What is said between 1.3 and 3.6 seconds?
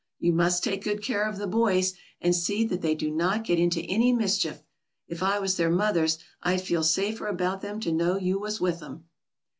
the boys, and see that they do not get